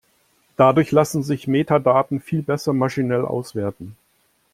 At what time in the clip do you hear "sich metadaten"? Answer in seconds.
1.21-2.21